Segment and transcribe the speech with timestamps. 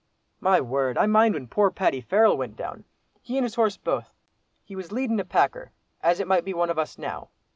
[0.39, 0.97] "My word!
[0.97, 2.85] I mind when poor Paddy Farrell went down.
[3.21, 4.15] He and his horse both.
[4.63, 7.29] He was leadin' a packer, as it might be one of us now.